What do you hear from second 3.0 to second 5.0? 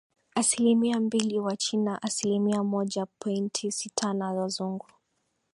pointi sitana Wazungu